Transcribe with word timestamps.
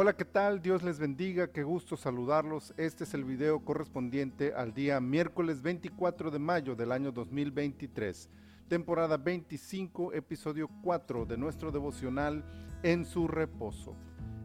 Hola, 0.00 0.12
¿qué 0.12 0.24
tal? 0.24 0.62
Dios 0.62 0.84
les 0.84 1.00
bendiga, 1.00 1.50
qué 1.50 1.64
gusto 1.64 1.96
saludarlos. 1.96 2.72
Este 2.76 3.02
es 3.02 3.14
el 3.14 3.24
video 3.24 3.64
correspondiente 3.64 4.54
al 4.54 4.72
día 4.72 5.00
miércoles 5.00 5.60
24 5.60 6.30
de 6.30 6.38
mayo 6.38 6.76
del 6.76 6.92
año 6.92 7.10
2023, 7.10 8.30
temporada 8.68 9.16
25, 9.16 10.12
episodio 10.12 10.70
4 10.84 11.26
de 11.26 11.36
nuestro 11.36 11.72
devocional 11.72 12.44
En 12.84 13.04
su 13.04 13.26
reposo. 13.26 13.96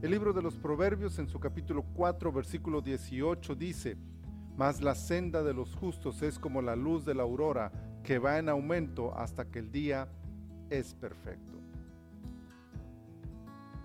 El 0.02 0.10
libro 0.10 0.34
de 0.34 0.42
los 0.42 0.58
Proverbios 0.58 1.20
en 1.20 1.28
su 1.28 1.40
capítulo 1.40 1.86
4, 1.94 2.32
versículo 2.32 2.82
18 2.82 3.54
dice, 3.54 3.96
Mas 4.58 4.82
la 4.82 4.96
senda 4.96 5.44
de 5.44 5.54
los 5.54 5.76
justos 5.76 6.24
es 6.24 6.40
como 6.40 6.64
la 6.64 6.76
luz 6.76 7.06
de 7.06 7.14
la 7.14 7.22
aurora, 7.22 7.72
que 8.04 8.18
va 8.18 8.40
en 8.40 8.50
aumento 8.50 9.16
hasta 9.16 9.46
que 9.46 9.60
el 9.60 9.72
día 9.72 10.08
es 10.72 10.96
perfecto. 10.96 11.60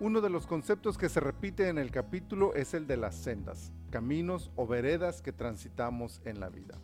Uno 0.00 0.20
de 0.20 0.30
los 0.30 0.46
conceptos 0.46 0.96
que 0.96 1.08
se 1.08 1.18
repite 1.18 1.68
en 1.68 1.76
el 1.76 1.90
capítulo 1.90 2.54
es 2.54 2.72
el 2.72 2.86
de 2.86 2.96
las 2.96 3.16
sendas, 3.16 3.72
caminos 3.90 4.52
o 4.54 4.64
veredas 4.64 5.22
que 5.22 5.32
transitamos 5.32 6.20
en 6.24 6.38
la 6.38 6.48
vida. 6.48 6.78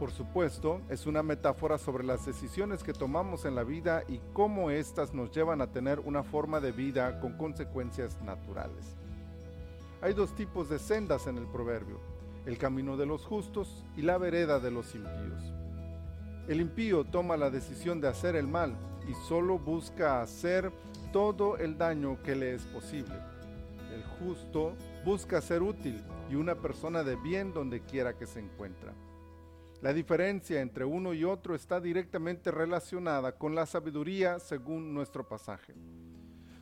Por 0.00 0.10
supuesto, 0.10 0.80
es 0.88 1.06
una 1.06 1.22
metáfora 1.22 1.78
sobre 1.78 2.02
las 2.02 2.26
decisiones 2.26 2.82
que 2.82 2.92
tomamos 2.92 3.44
en 3.44 3.54
la 3.54 3.62
vida 3.62 4.02
y 4.08 4.20
cómo 4.32 4.70
éstas 4.70 5.14
nos 5.14 5.30
llevan 5.30 5.60
a 5.60 5.70
tener 5.70 6.00
una 6.00 6.24
forma 6.24 6.58
de 6.58 6.72
vida 6.72 7.20
con 7.20 7.34
consecuencias 7.34 8.20
naturales. 8.22 8.96
Hay 10.02 10.12
dos 10.12 10.34
tipos 10.34 10.68
de 10.68 10.80
sendas 10.80 11.28
en 11.28 11.38
el 11.38 11.46
proverbio, 11.46 12.00
el 12.46 12.58
camino 12.58 12.96
de 12.96 13.06
los 13.06 13.24
justos 13.24 13.84
y 13.96 14.02
la 14.02 14.18
vereda 14.18 14.58
de 14.58 14.72
los 14.72 14.92
impíos. 14.92 15.54
El 16.48 16.60
impío 16.60 17.04
toma 17.04 17.36
la 17.36 17.50
decisión 17.50 18.00
de 18.00 18.08
hacer 18.08 18.34
el 18.34 18.48
mal 18.48 18.76
y 19.08 19.14
solo 19.28 19.56
busca 19.56 20.20
hacer 20.20 20.72
todo 21.12 21.56
el 21.56 21.78
daño 21.78 22.22
que 22.22 22.36
le 22.36 22.54
es 22.54 22.62
posible. 22.64 23.14
El 23.94 24.04
justo 24.18 24.74
busca 25.04 25.40
ser 25.40 25.62
útil 25.62 26.02
y 26.30 26.34
una 26.34 26.54
persona 26.54 27.02
de 27.02 27.16
bien 27.16 27.52
donde 27.52 27.80
quiera 27.80 28.16
que 28.16 28.26
se 28.26 28.40
encuentra. 28.40 28.92
La 29.80 29.92
diferencia 29.92 30.60
entre 30.60 30.84
uno 30.84 31.14
y 31.14 31.24
otro 31.24 31.54
está 31.54 31.80
directamente 31.80 32.50
relacionada 32.50 33.32
con 33.32 33.54
la 33.54 33.64
sabiduría 33.64 34.38
según 34.38 34.92
nuestro 34.92 35.28
pasaje. 35.28 35.74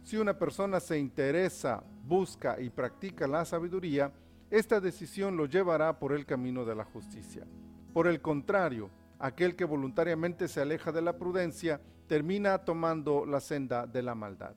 Si 0.03 0.17
una 0.17 0.39
persona 0.39 0.79
se 0.81 0.99
interesa, 0.99 1.83
busca 2.05 2.61
y 2.61 2.71
practica 2.71 3.27
la 3.27 3.45
sabiduría, 3.45 4.13
esta 4.51 4.81
decisión 4.81 5.37
lo 5.37 5.47
llevará 5.47 5.99
por 5.99 6.13
el 6.13 6.25
camino 6.25 6.65
de 6.65 6.77
la 6.77 6.85
justicia. 6.85 7.45
Por 7.93 8.07
el 8.07 8.21
contrario, 8.21 8.91
aquel 9.19 9.57
que 9.57 9.65
voluntariamente 9.65 10.47
se 10.47 10.61
aleja 10.61 10.93
de 10.93 11.03
la 11.03 11.17
prudencia 11.17 11.81
termina 12.07 12.59
tomando 12.59 13.27
la 13.27 13.41
senda 13.41 13.87
de 13.87 14.03
la 14.03 14.15
maldad. 14.15 14.55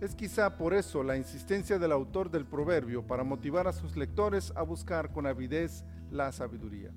Es 0.00 0.16
quizá 0.16 0.56
por 0.56 0.74
eso 0.74 1.02
la 1.04 1.16
insistencia 1.16 1.78
del 1.78 1.92
autor 1.92 2.30
del 2.30 2.44
proverbio 2.44 3.06
para 3.06 3.22
motivar 3.22 3.68
a 3.68 3.72
sus 3.72 3.96
lectores 3.96 4.52
a 4.56 4.62
buscar 4.62 5.12
con 5.12 5.26
avidez 5.26 5.84
la 6.10 6.32
sabiduría. 6.32 6.90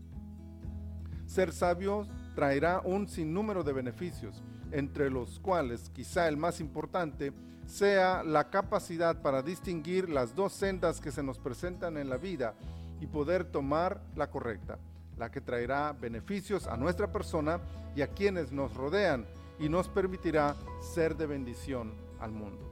Ser 1.27 1.51
sabio 1.53 2.07
traerá 2.33 2.81
un 2.83 3.07
sinnúmero 3.07 3.63
de 3.63 3.73
beneficios, 3.73 4.43
entre 4.71 5.09
los 5.09 5.39
cuales 5.39 5.89
quizá 5.91 6.27
el 6.27 6.37
más 6.37 6.59
importante 6.59 7.31
sea 7.67 8.23
la 8.23 8.49
capacidad 8.49 9.21
para 9.21 9.41
distinguir 9.41 10.09
las 10.09 10.35
dos 10.35 10.53
sendas 10.53 10.99
que 10.99 11.11
se 11.11 11.23
nos 11.23 11.39
presentan 11.39 11.97
en 11.97 12.09
la 12.09 12.17
vida 12.17 12.55
y 12.99 13.07
poder 13.07 13.45
tomar 13.45 14.01
la 14.15 14.29
correcta, 14.29 14.77
la 15.17 15.29
que 15.29 15.41
traerá 15.41 15.93
beneficios 15.93 16.67
a 16.67 16.77
nuestra 16.77 17.11
persona 17.11 17.59
y 17.95 18.01
a 18.01 18.07
quienes 18.07 18.51
nos 18.51 18.73
rodean 18.73 19.25
y 19.59 19.69
nos 19.69 19.87
permitirá 19.87 20.55
ser 20.81 21.15
de 21.15 21.25
bendición 21.25 21.93
al 22.19 22.31
mundo. 22.31 22.65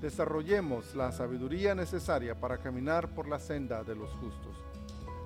Desarrollemos 0.00 0.94
la 0.94 1.10
sabiduría 1.12 1.74
necesaria 1.74 2.38
para 2.38 2.58
caminar 2.58 3.14
por 3.14 3.28
la 3.28 3.38
senda 3.38 3.82
de 3.82 3.94
los 3.94 4.10
justos. 4.16 4.56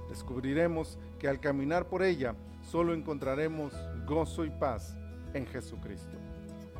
Descubriremos 0.08 0.98
que 1.18 1.28
al 1.28 1.40
caminar 1.40 1.86
por 1.86 2.02
ella 2.02 2.34
solo 2.62 2.94
encontraremos 2.94 3.72
gozo 4.06 4.44
y 4.44 4.50
paz 4.50 4.96
en 5.34 5.46
Jesucristo. 5.46 6.16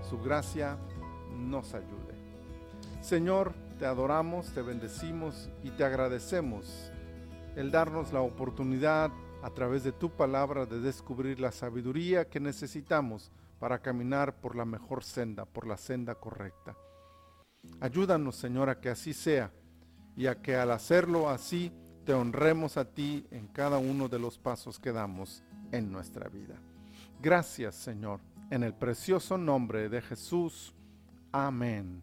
Su 0.08 0.20
gracia 0.20 0.76
nos 1.36 1.74
ayude. 1.74 2.14
Señor, 3.00 3.52
te 3.78 3.86
adoramos, 3.86 4.52
te 4.52 4.62
bendecimos 4.62 5.48
y 5.62 5.70
te 5.70 5.84
agradecemos 5.84 6.92
el 7.56 7.70
darnos 7.70 8.12
la 8.12 8.20
oportunidad 8.20 9.10
a 9.42 9.50
través 9.50 9.84
de 9.84 9.92
tu 9.92 10.10
palabra 10.10 10.66
de 10.66 10.80
descubrir 10.80 11.40
la 11.40 11.50
sabiduría 11.50 12.26
que 12.26 12.40
necesitamos 12.40 13.30
para 13.60 13.78
caminar 13.78 14.40
por 14.40 14.56
la 14.56 14.64
mejor 14.64 15.04
senda, 15.04 15.44
por 15.44 15.66
la 15.66 15.76
senda 15.76 16.16
correcta. 16.16 16.74
Ayúdanos, 17.78 18.34
Señor, 18.34 18.70
a 18.70 18.80
que 18.80 18.88
así 18.88 19.12
sea 19.12 19.52
y 20.16 20.26
a 20.26 20.40
que 20.40 20.56
al 20.56 20.72
hacerlo 20.72 21.28
así 21.28 21.70
te 22.04 22.14
honremos 22.14 22.78
a 22.78 22.86
ti 22.86 23.26
en 23.30 23.46
cada 23.48 23.78
uno 23.78 24.08
de 24.08 24.18
los 24.18 24.38
pasos 24.38 24.80
que 24.80 24.92
damos 24.92 25.44
en 25.70 25.92
nuestra 25.92 26.28
vida. 26.28 26.56
Gracias, 27.20 27.74
Señor, 27.74 28.20
en 28.50 28.62
el 28.62 28.74
precioso 28.74 29.36
nombre 29.36 29.90
de 29.90 30.00
Jesús. 30.00 30.74
Amén. 31.30 32.02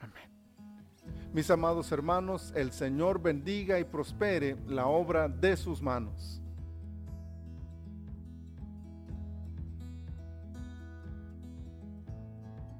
Amén. 0.00 0.30
Mis 1.34 1.50
amados 1.50 1.92
hermanos, 1.92 2.50
el 2.56 2.72
Señor 2.72 3.20
bendiga 3.20 3.78
y 3.78 3.84
prospere 3.84 4.56
la 4.66 4.86
obra 4.86 5.28
de 5.28 5.56
sus 5.58 5.82
manos. 5.82 6.40